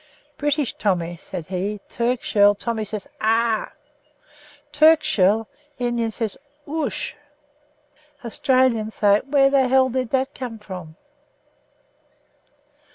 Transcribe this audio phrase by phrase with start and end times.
[0.35, 3.71] "British Tommy," said he, "Turk shell, Tommy says 'Ah!'
[4.71, 6.27] Turk shell, Indian say
[6.67, 7.13] 'Oosh!'
[8.25, 10.95] Australian say 'Where the hell did that come from?'"